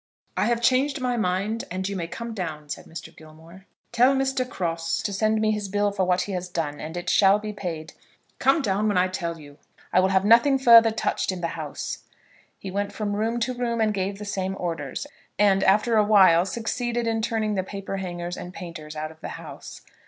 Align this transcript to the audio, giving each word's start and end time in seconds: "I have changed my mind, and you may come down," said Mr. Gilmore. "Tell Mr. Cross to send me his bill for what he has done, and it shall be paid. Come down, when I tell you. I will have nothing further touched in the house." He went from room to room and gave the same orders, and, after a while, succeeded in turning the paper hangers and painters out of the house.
"I 0.35 0.45
have 0.47 0.63
changed 0.63 0.99
my 0.99 1.15
mind, 1.15 1.65
and 1.69 1.87
you 1.87 1.95
may 1.95 2.07
come 2.07 2.33
down," 2.33 2.69
said 2.69 2.85
Mr. 2.87 3.15
Gilmore. 3.15 3.67
"Tell 3.91 4.15
Mr. 4.15 4.49
Cross 4.49 5.03
to 5.03 5.13
send 5.13 5.39
me 5.39 5.51
his 5.51 5.69
bill 5.69 5.91
for 5.91 6.05
what 6.05 6.21
he 6.21 6.31
has 6.31 6.49
done, 6.49 6.79
and 6.79 6.97
it 6.97 7.07
shall 7.07 7.37
be 7.37 7.53
paid. 7.53 7.93
Come 8.39 8.63
down, 8.63 8.87
when 8.87 8.97
I 8.97 9.07
tell 9.07 9.37
you. 9.39 9.59
I 9.93 9.99
will 9.99 10.09
have 10.09 10.25
nothing 10.25 10.57
further 10.57 10.89
touched 10.89 11.31
in 11.31 11.41
the 11.41 11.49
house." 11.49 11.99
He 12.57 12.71
went 12.71 12.91
from 12.91 13.15
room 13.15 13.39
to 13.41 13.53
room 13.53 13.79
and 13.79 13.93
gave 13.93 14.17
the 14.17 14.25
same 14.25 14.55
orders, 14.59 15.05
and, 15.37 15.63
after 15.63 15.97
a 15.97 16.03
while, 16.03 16.47
succeeded 16.47 17.05
in 17.05 17.21
turning 17.21 17.53
the 17.53 17.61
paper 17.61 17.97
hangers 17.97 18.37
and 18.37 18.51
painters 18.55 18.95
out 18.95 19.11
of 19.11 19.21
the 19.21 19.29
house. 19.37 19.81